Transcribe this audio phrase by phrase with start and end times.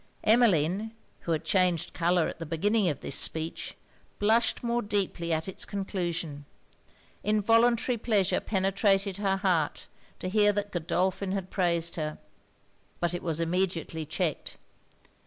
[0.23, 3.75] Emmeline, who had changed colour at the beginning of this speech,
[4.17, 6.43] blushed more deeply at it's conclusion.
[7.23, 9.85] Involuntary pleasure penetrated her heart
[10.17, 12.17] to hear that Godolphin had praised her.
[12.99, 14.57] But it was immediately checked.